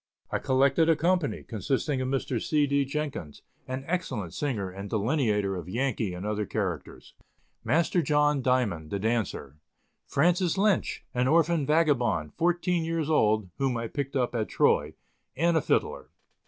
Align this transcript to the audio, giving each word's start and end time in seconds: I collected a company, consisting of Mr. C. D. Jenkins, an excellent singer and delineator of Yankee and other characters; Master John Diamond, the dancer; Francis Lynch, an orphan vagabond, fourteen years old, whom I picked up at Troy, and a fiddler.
I 0.31 0.39
collected 0.39 0.89
a 0.89 0.95
company, 0.95 1.43
consisting 1.43 2.01
of 2.01 2.07
Mr. 2.07 2.41
C. 2.41 2.65
D. 2.65 2.85
Jenkins, 2.85 3.43
an 3.67 3.83
excellent 3.85 4.33
singer 4.33 4.67
and 4.71 4.89
delineator 4.89 5.55
of 5.55 5.69
Yankee 5.69 6.15
and 6.15 6.25
other 6.25 6.47
characters; 6.47 7.13
Master 7.63 8.01
John 8.01 8.41
Diamond, 8.41 8.89
the 8.89 8.97
dancer; 8.97 9.57
Francis 10.07 10.57
Lynch, 10.57 11.05
an 11.13 11.27
orphan 11.27 11.67
vagabond, 11.67 12.33
fourteen 12.33 12.83
years 12.83 13.11
old, 13.11 13.51
whom 13.59 13.77
I 13.77 13.87
picked 13.87 14.15
up 14.15 14.33
at 14.33 14.49
Troy, 14.49 14.95
and 15.37 15.55
a 15.55 15.61
fiddler. 15.61 16.09